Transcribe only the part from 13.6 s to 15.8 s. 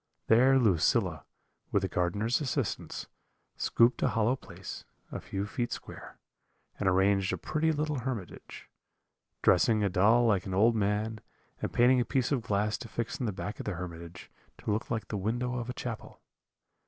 the hermitage, to look like the window of a